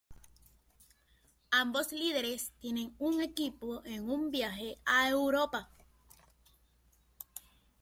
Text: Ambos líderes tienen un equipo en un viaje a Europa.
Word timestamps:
Ambos 1.51 1.91
líderes 1.91 2.53
tienen 2.59 2.95
un 2.97 3.21
equipo 3.21 3.83
en 3.85 4.09
un 4.09 4.31
viaje 4.31 4.79
a 4.83 5.07
Europa. 5.07 5.69